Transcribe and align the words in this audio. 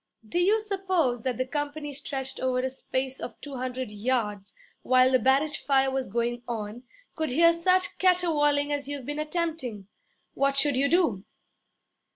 'Do 0.27 0.39
you 0.39 0.59
suppose 0.59 1.21
that 1.21 1.37
the 1.37 1.45
company 1.45 1.93
stretched 1.93 2.39
over 2.39 2.57
a 2.61 2.71
space 2.71 3.19
of 3.19 3.39
two 3.39 3.57
hundred 3.57 3.91
yards, 3.91 4.55
while 4.81 5.11
the 5.11 5.19
barrage 5.19 5.57
fire 5.57 5.91
was 5.91 6.09
going 6.11 6.41
on, 6.47 6.81
could 7.15 7.29
hear 7.29 7.53
such 7.53 7.99
caterwauling 7.99 8.73
as 8.73 8.87
you've 8.87 9.05
been 9.05 9.19
attempting? 9.19 9.87
What 10.33 10.57
should 10.57 10.75
you 10.75 10.89
do?' 10.89 11.23